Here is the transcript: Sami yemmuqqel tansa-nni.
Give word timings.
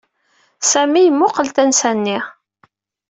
Sami 0.69 1.01
yemmuqqel 1.03 1.47
tansa-nni. 1.55 2.17